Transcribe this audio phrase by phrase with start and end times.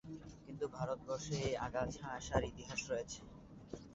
[0.45, 3.19] কিন্তু ভারতবর্ষে এই আগাছা আসার ইতিহাস রয়েছে।